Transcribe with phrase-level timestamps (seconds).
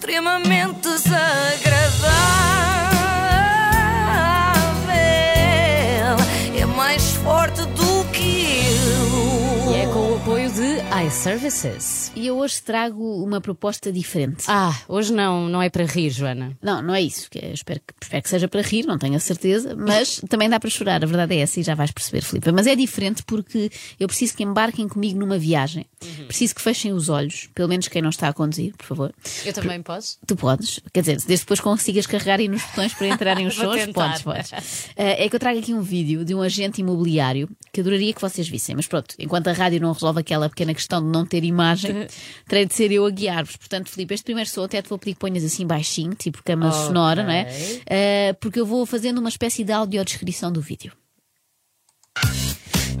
[0.00, 2.59] extremamente desagradável.
[11.20, 12.12] De iServices.
[12.16, 14.44] E eu hoje trago uma proposta diferente.
[14.48, 16.56] Ah, hoje não, não é para rir, Joana.
[16.62, 17.28] Não, não é isso.
[17.34, 20.58] Eu espero, que, espero que seja para rir, não tenho a certeza, mas também dá
[20.58, 21.02] para chorar.
[21.02, 22.50] A verdade é essa e já vais perceber, Filipe.
[22.52, 25.84] Mas é diferente porque eu preciso que embarquem comigo numa viagem.
[26.26, 29.14] Preciso que fechem os olhos, pelo menos quem não está a conduzir, por favor.
[29.44, 30.18] Eu também posso?
[30.26, 33.76] Tu podes, quer dizer, desde depois consigas carregar aí nos botões para entrarem os sons,
[33.76, 34.22] tentar.
[34.22, 34.88] podes, podes.
[34.96, 38.20] Eh, é que eu trago aqui um vídeo de um agente imobiliário que adoraria que
[38.20, 41.44] vocês vissem, mas pronto, enquanto a rádio não resolve aquela pequena questão de não ter
[41.44, 42.06] imagem,
[42.48, 43.56] terei de ser eu a guiar-vos.
[43.56, 46.68] Portanto, Filipe, este primeiro som até te vou pedir que ponhas assim baixinho, tipo cama
[46.68, 46.86] Ok.
[46.86, 47.46] sonora, não é?
[47.86, 50.92] Eh, porque eu vou fazendo uma espécie de audiodescrição do vídeo.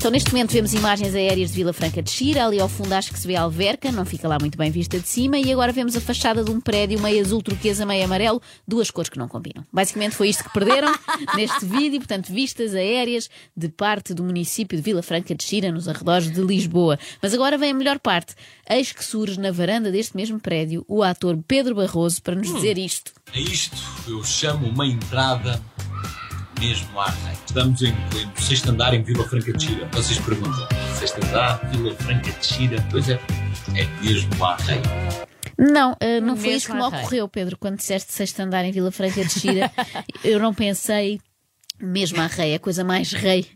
[0.00, 2.46] Então, neste momento, vemos imagens aéreas de Vila Franca de Xira.
[2.46, 4.98] Ali ao fundo, acho que se vê a alverca, não fica lá muito bem vista
[4.98, 5.36] de cima.
[5.36, 9.10] E agora vemos a fachada de um prédio meio azul turquesa, meio amarelo, duas cores
[9.10, 9.62] que não combinam.
[9.70, 10.90] Basicamente, foi isto que perderam
[11.36, 11.98] neste vídeo.
[11.98, 16.40] Portanto, vistas aéreas de parte do município de Vila Franca de Xira, nos arredores de
[16.40, 16.98] Lisboa.
[17.20, 18.34] Mas agora vem a melhor parte.
[18.70, 22.78] Eis que surge na varanda deste mesmo prédio o ator Pedro Barroso para nos dizer
[22.78, 23.12] isto.
[23.34, 23.76] A isto
[24.08, 25.60] eu chamo uma entrada
[26.60, 27.34] mesmo à rei.
[27.46, 29.88] Estamos em pleno sexto andar em Vila Franca de Xira.
[29.92, 32.86] Vocês perguntam, sexto andar, Vila Franca de Xira?
[32.90, 33.18] Pois é,
[33.74, 34.80] é mesmo à rei.
[35.58, 38.92] Não, eh, não foi isso que me ocorreu, Pedro, quando disseste sexto andar em Vila
[38.92, 39.72] Franca de Xira.
[40.22, 41.20] eu não pensei
[41.80, 43.46] mesmo à rei, a coisa mais rei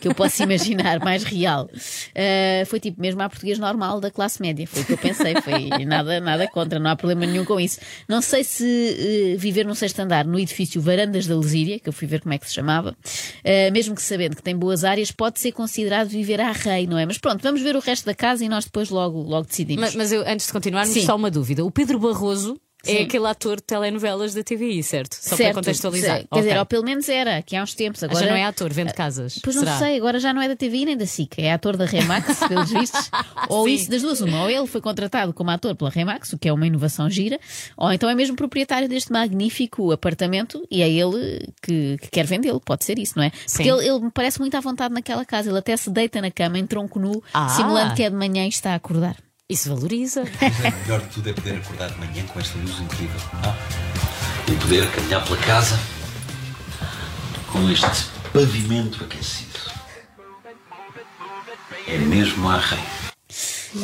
[0.00, 1.68] que eu posso imaginar, mais real.
[2.14, 5.34] Eh, foi tipo mesmo à português normal da classe média, foi o que eu pensei,
[5.42, 7.80] foi nada, nada contra, não há problema nenhum com isso.
[8.08, 11.92] Não sei se eh, viver num sexto andar no edifício Varandas da Lesíria, que eu
[11.92, 12.96] fui ver como é que se chamava,
[13.42, 16.98] eh, mesmo que sabendo que tem boas áreas, pode ser considerado viver à rei, não
[16.98, 17.06] é?
[17.06, 19.80] Mas pronto, vamos ver o resto da casa e nós depois logo, logo decidimos.
[19.80, 21.04] Mas, mas eu, antes de continuarmos, Sim.
[21.04, 21.64] só uma dúvida.
[21.64, 23.02] O Pedro Barroso é Sim.
[23.04, 25.14] aquele ator de telenovelas da TVI, certo?
[25.14, 26.24] Só certo, para contextualizar.
[26.32, 26.58] Quer dizer, Ok.
[26.60, 28.02] ou pelo menos era, que há uns tempos.
[28.02, 29.38] Agora Já não é ator, vende casas.
[29.42, 29.78] Pois não Será?
[29.78, 32.70] sei, agora já não é da TVI nem da SIC, é ator da Remax, pelos
[32.70, 33.10] vistos.
[33.48, 33.74] ou Sim.
[33.74, 34.42] isso das duas, uma.
[34.42, 37.38] Ou ele foi contratado como ator pela Remax, o que é uma inovação gira,
[37.76, 42.60] ou então é mesmo proprietário deste magnífico apartamento e é ele que, que quer vendê-lo.
[42.60, 43.30] Pode ser isso, não é?
[43.30, 45.48] Porque ele, ele me parece muito à vontade naquela casa.
[45.50, 47.48] Ele até se deita na cama em tronco nu, Ah.
[47.50, 49.16] simulando que é de manhã e está a acordar.
[49.48, 50.24] Isso valoriza.
[50.42, 53.20] Mas é melhor de tudo é poder acordar de manhã com esta luz incrível.
[53.44, 53.54] ah?
[54.50, 55.78] E poder caminhar pela casa
[57.52, 59.60] com este pavimento aquecido.
[61.86, 63.05] É mesmo à rei.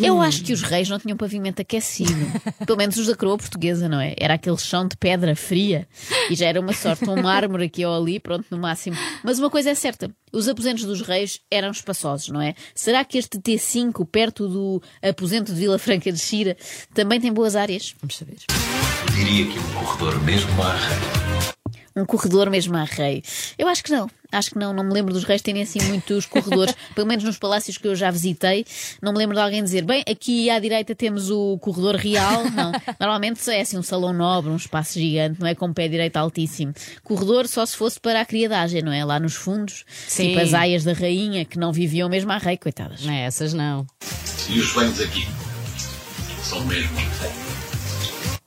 [0.00, 2.12] Eu acho que os reis não tinham pavimento aquecido.
[2.64, 4.14] Pelo menos os da coroa portuguesa, não é?
[4.19, 5.86] Era aquele chão de pedra fria
[6.30, 8.97] e já era uma sorte, um mármore aqui ou ali, pronto, no máximo.
[9.22, 12.54] Mas uma coisa é certa: os aposentos dos reis eram espaçosos, não é?
[12.75, 16.56] Será que este T5, perto do aposento de Vila Franca de Xira,
[16.94, 17.94] também tem boas áreas?
[18.00, 18.36] Vamos saber.
[19.14, 21.62] Diria que um corredor mesmo rei.
[21.94, 23.22] Um corredor mesmo à rei?
[23.58, 24.08] Eu acho que não.
[24.30, 24.72] Acho que não.
[24.72, 26.75] Não me lembro dos reis terem assim muitos corredores.
[26.94, 28.64] Pelo menos nos palácios que eu já visitei,
[29.00, 32.44] não me lembro de alguém dizer, bem, aqui à direita temos o corredor real.
[32.52, 32.72] Não.
[32.98, 36.72] Normalmente é assim um salão nobre, um espaço gigante, não é com pé direito altíssimo.
[37.02, 39.04] Corredor só se fosse para a criadagem, não é?
[39.04, 39.84] Lá nos fundos.
[40.06, 40.28] Sim.
[40.28, 43.04] Tipo as aias da rainha que não viviam mesmo à rei, coitadas.
[43.04, 43.86] Não é essas, não.
[44.48, 45.26] E os banhos aqui
[46.42, 46.97] são mesmo.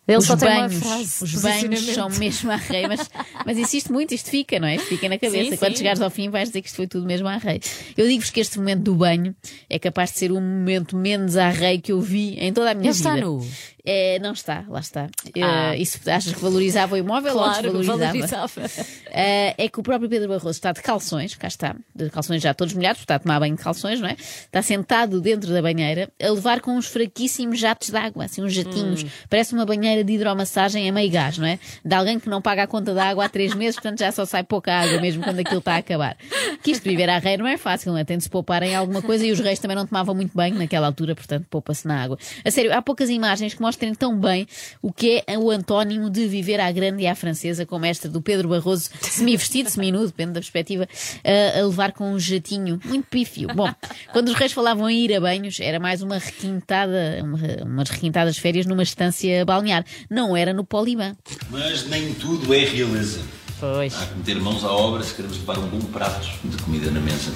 [0.08, 1.24] Ele os só banhos, frase.
[1.24, 3.10] os banhos são mesmo à rei, mas,
[3.46, 4.76] mas insisto muito, isto fica, não é?
[4.76, 5.52] Isto fica na cabeça.
[5.52, 5.78] Sim, Quando sim.
[5.78, 7.60] chegares ao fim, vais dizer que isto foi tudo mesmo à rei.
[7.98, 9.36] Eu digo-vos que este momento do banho
[9.70, 12.74] é capaz de ser o momento menos à rei que eu vi em toda a
[12.76, 13.10] minha Ele vida.
[13.10, 13.46] está nu.
[13.88, 15.08] É, não está, lá está.
[15.40, 15.76] Ah.
[15.76, 18.48] Eh, isso achas que valorizava o imóvel Claro, ou desvalorizava?
[18.48, 18.86] valorizava.
[19.12, 22.52] Eh, é que o próprio Pedro Barroso está de calções, cá está, de calções já
[22.52, 24.14] todos molhados, está a tomar banho de calções, não é?
[24.14, 28.54] Está sentado dentro da banheira, a levar com uns fraquíssimos jatos de água, assim, uns
[28.54, 29.04] jatinhos.
[29.04, 29.08] Hum.
[29.30, 31.60] Parece uma banheira de hidromassagem a meio gás, não é?
[31.84, 34.26] De alguém que não paga a conta da água há três meses, portanto já só
[34.26, 36.18] sai pouca água mesmo quando aquilo está a acabar.
[36.64, 38.04] Que isto viver à rei não é fácil, não é?
[38.04, 40.58] Tem de se poupar em alguma coisa e os reis também não tomavam muito banho
[40.58, 42.18] naquela altura, portanto poupa-se na água.
[42.44, 44.48] A sério, há poucas imagens que mostrem tão bem
[44.82, 48.22] o que é o antónimo de viver à grande e à francesa, como esta do
[48.22, 50.88] Pedro Barroso, semi-vestido, semi-nu, depende da perspectiva,
[51.24, 53.48] a, a levar com um jatinho muito pífio.
[53.54, 53.72] Bom,
[54.12, 58.38] quando os reis falavam em ir a banhos, era mais uma requintada, uma, umas requintadas
[58.38, 59.85] férias numa estância balnear.
[60.10, 61.16] Não era no Poliban.
[61.50, 63.22] Mas nem tudo é realeza.
[63.60, 63.96] Pois.
[63.96, 67.00] Há que meter mãos à obra se queremos levar um bom prato de comida na
[67.00, 67.32] mesa.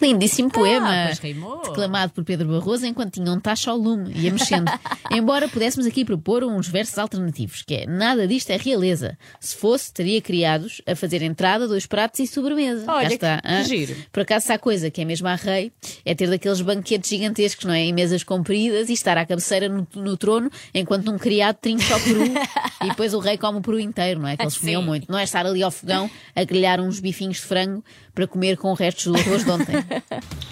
[0.00, 0.88] Lindíssimo poema.
[0.90, 1.62] Ah, pois rimou.
[1.62, 4.70] Declamado por Pedro Barroso enquanto tinha um tacho ao lume, ia mexendo.
[5.10, 9.18] Embora pudéssemos aqui propor uns versos alternativos, que é nada disto é realeza.
[9.38, 12.84] Se fosse, teria criados a fazer entrada, dois pratos e sobremesa.
[12.90, 13.42] Olha, Cá está.
[13.42, 13.96] que giro.
[14.12, 15.72] Por acaso, se há coisa que é mesmo a rei,
[16.04, 17.80] é ter daqueles banquetes gigantescos, não é?
[17.80, 22.00] Em mesas compridas e estar à cabeceira no, no trono, enquanto um criado trinca o
[22.00, 22.24] peru
[22.84, 24.36] e depois o rei come o peru inteiro, não é?
[24.36, 25.10] Que eles comiam muito.
[25.10, 28.72] Não é estar ali ao fogão a grelhar uns bifinhos de frango para comer com
[28.72, 29.74] restos do arroz de ontem.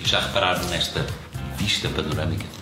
[0.01, 1.05] E já repararam nesta
[1.57, 2.58] vista panorâmica?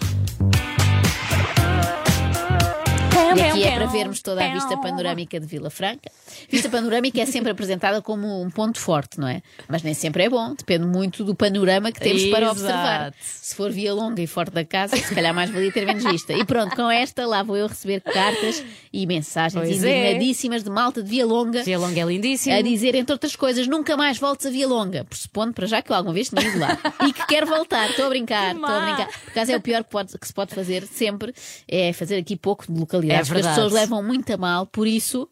[3.37, 6.11] E aqui é para vermos toda a vista panorâmica de Vila Franca.
[6.51, 9.43] Vista panorâmica é sempre apresentada como um ponto forte, não é?
[9.69, 12.61] Mas nem sempre é bom, depende muito do panorama que temos para Exato.
[12.61, 13.15] observar.
[13.21, 16.33] Se for via longa e forte da casa, se calhar mais valia ter menos vista.
[16.33, 18.63] E pronto, com esta lá vou eu receber cartas
[18.93, 20.07] e mensagens Pois é.
[20.11, 21.63] indignadíssimas de malta de Via Longa.
[21.63, 22.55] Via Longa é lindíssimo.
[22.57, 25.05] A dizer, entre outras coisas, nunca mais voltes a Via Longa.
[25.05, 26.79] Pressupondo para já que eu alguma vez tinha ido lá.
[27.07, 27.91] E que quer voltar.
[27.91, 29.07] Estou a brincar, estou a brincar.
[29.09, 31.35] Por acaso é o pior que, pode- que se pode fazer sempre,
[31.69, 33.26] é fazer aqui pouco de localidades.
[33.26, 35.29] É as pessoas levam muito a mal, por isso,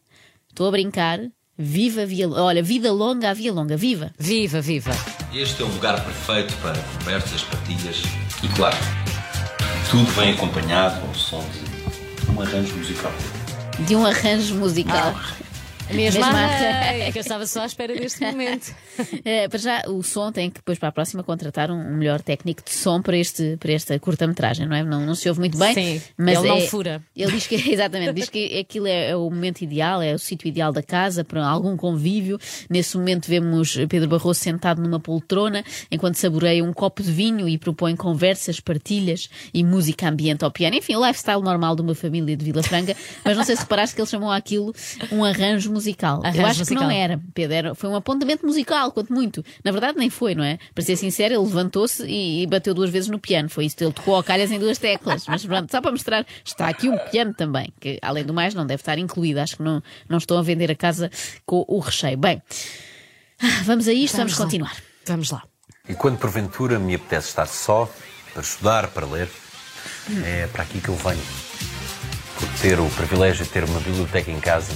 [0.48, 1.20] estou a brincar.
[1.56, 3.76] Viva Via Olha, vida longa à Via Longa.
[3.76, 4.12] Viva!
[4.18, 4.90] Viva, viva.
[5.32, 8.02] Este é o lugar perfeito para conversas, partilhas
[8.42, 8.76] e, claro,
[9.88, 13.12] tudo vem acompanhado ao som de um arranjo musical.
[13.86, 15.14] De um arranjo musical.
[15.14, 15.43] Mesmo
[15.92, 18.74] Mesmo a a- rei, É que eu estava só à espera deste momento.
[19.24, 22.20] Eh, para já, o som tem que depois para a próxima contratar um, um melhor
[22.22, 24.82] técnico de som para, este, para esta curta-metragem, não é?
[24.82, 25.74] Não, não se ouve muito bem.
[25.74, 27.02] Sim, mas ele não é- fura.
[27.14, 30.48] Ele diz que, exatamente, diz que aquilo é, é o momento ideal, é o sítio
[30.48, 32.38] ideal da casa para algum convívio.
[32.68, 37.58] Nesse momento vemos Pedro Barroso sentado numa poltrona enquanto saboreia um copo de vinho e
[37.58, 40.76] propõe conversas, partilhas e música ambiente ao piano.
[40.76, 42.96] Enfim, o lifestyle normal de uma família de Vila Franca.
[43.24, 44.74] Mas não sei se reparaste que ele chamou aquilo
[45.12, 46.20] um arranjo musical.
[46.22, 47.02] Eu Arranjo acho que não musical.
[47.02, 47.54] era, Pedro.
[47.54, 49.44] Era, foi um apontamento musical, quanto muito.
[49.62, 50.58] Na verdade, nem foi, não é?
[50.74, 53.48] Para ser sincero, ele levantou-se e, e bateu duas vezes no piano.
[53.48, 53.76] Foi isso.
[53.80, 55.26] Ele tocou ao calhas em duas teclas.
[55.26, 58.64] Mas pronto, só para mostrar, está aqui um piano também, que além do mais não
[58.64, 59.40] deve estar incluído.
[59.40, 61.10] Acho que não, não estão a vender a casa
[61.44, 62.16] com o recheio.
[62.16, 62.40] Bem,
[63.40, 64.44] ah, vamos a isto, vamos, lá.
[64.44, 64.76] continuar.
[65.06, 65.42] Vamos lá.
[65.88, 67.90] E quando porventura me apetece estar só,
[68.32, 69.28] para estudar, para ler,
[70.24, 71.22] é para aqui que eu venho.
[72.38, 74.72] Por ter o privilégio de ter uma biblioteca em casa,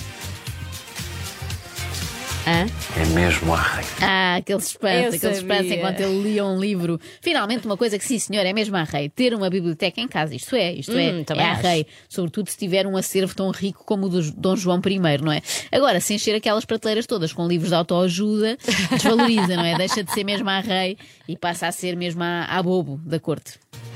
[2.49, 2.67] Hã?
[2.99, 3.85] é mesmo a rei.
[4.01, 5.77] Ah, aquele suspense, Eu aquele suspense sabia.
[5.77, 6.99] enquanto ele lia um livro.
[7.21, 9.11] Finalmente, uma coisa que sim, senhor, é mesmo a rei.
[9.11, 11.63] Ter uma biblioteca em casa, isto é, isto Hum, é, também é a acho.
[11.63, 11.87] rei.
[12.09, 15.43] Sobretudo se tiver um acervo tão rico como o do Dom João I, não é?
[15.71, 18.57] Agora, se encher aquelas prateleiras todas com livros de autoajuda,
[18.93, 19.77] desvaloriza, não é?
[19.77, 20.97] Deixa de ser mesmo a rei
[21.29, 23.55] e passa a ser mesmo a, a bobo da corte.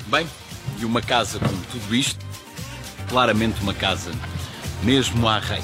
[0.09, 0.27] Bem,
[0.79, 2.23] e uma casa com tudo isto,
[3.09, 4.11] claramente uma casa
[4.83, 5.63] mesmo à rei.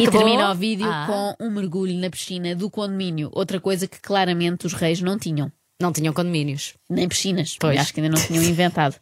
[0.00, 0.20] E Acabou?
[0.22, 1.34] termina o vídeo Ah.
[1.38, 3.28] com um mergulho na piscina do condomínio.
[3.34, 5.52] Outra coisa que claramente os reis não tinham.
[5.80, 6.74] Não tinham condomínios.
[6.88, 7.78] Nem piscinas, Pois.
[7.78, 8.94] acho que ainda não tinham inventado.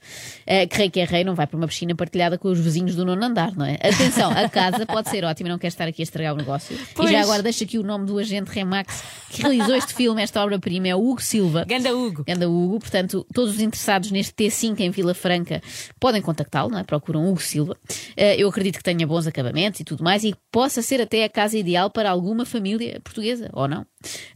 [0.46, 2.94] Uh, que rei que é rei não vai para uma piscina partilhada com os vizinhos
[2.94, 3.74] do nono andar, não é?
[3.74, 6.78] Atenção, a casa pode ser ótima, não quero estar aqui a estragar o negócio.
[6.94, 7.10] Pois.
[7.10, 10.42] E já agora deixo aqui o nome do agente Remax que realizou este filme, esta
[10.42, 11.64] obra-prima, é o Hugo Silva.
[11.66, 12.24] Ganda Hugo.
[12.24, 15.60] Ganda Hugo, portanto, todos os interessados neste T5 em Vila Franca
[15.98, 16.84] podem contactá-lo, não é?
[16.84, 17.76] Procuram Hugo Silva.
[18.16, 21.24] Eh, eu acredito que tenha bons acabamentos e tudo mais e que possa ser até
[21.24, 23.86] a casa ideal para alguma família portuguesa, ou não.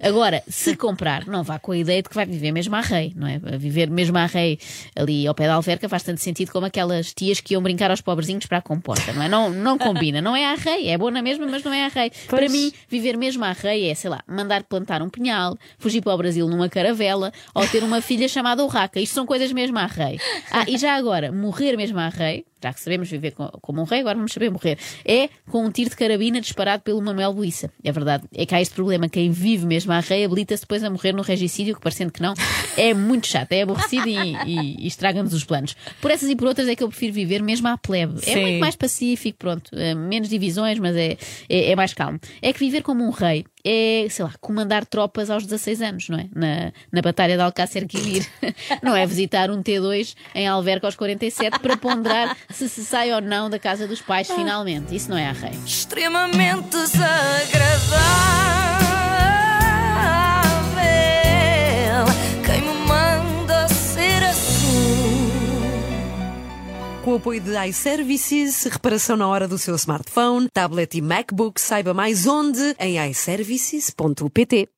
[0.01, 3.13] Agora, se comprar, não vá com a ideia de que vai viver mesmo à rei,
[3.17, 3.39] não é?
[3.59, 4.59] Viver mesmo à rei
[4.97, 8.01] ali ao pé da alverca faz tanto sentido como aquelas tias que iam brincar aos
[8.01, 9.29] pobrezinhos para a comporta, não é?
[9.29, 11.89] Não, não combina, não é à rei, é boa na mesma, mas não é à
[11.89, 12.11] rei.
[12.29, 16.15] Para mim, viver mesmo à rei é, sei lá, mandar plantar um pinhal, fugir para
[16.15, 19.01] o Brasil numa caravela ou ter uma filha chamada Urraca.
[19.01, 20.19] Isto são coisas mesmo à rei.
[20.51, 23.85] Ah, e já agora, morrer mesmo à rei, já que sabemos viver co- como um
[23.85, 27.71] rei, agora vamos saber morrer, é com um tiro de carabina disparado pelo Manuel Buissa.
[27.83, 28.25] É verdade.
[28.35, 29.09] É que há este problema.
[29.09, 32.35] Quem vive mesmo à rei habilita-se depois a morrer no regicídio, que parecendo que não,
[32.77, 35.75] é muito chato, é aborrecido e, e- e estraga-nos os planos.
[36.01, 38.15] Por essas e por outras é que eu prefiro viver mesmo à plebe.
[38.23, 38.41] É Sim.
[38.43, 39.71] muito mais pacífico, pronto.
[39.75, 41.17] eh, menos divisões, mas é,
[41.49, 42.19] é, é mais calmo.
[42.41, 46.19] É que viver como um rei é, sei lá, comandar tropas aos 16 anos, não
[46.19, 46.27] é?
[46.35, 48.29] Na, na Batalha de Alcácer Quibir.
[48.83, 53.21] Não é visitar um T2 em Alverca aos 47 para ponderar se se sai ou
[53.21, 54.95] não da casa dos pais finalmente.
[54.95, 55.53] Isso não é a rei.
[55.65, 57.72] extremamente desagradável.
[67.23, 72.75] Apoio de iServices, reparação na hora do seu smartphone, tablet e MacBook, saiba mais onde
[72.81, 74.73] em iServices.pt.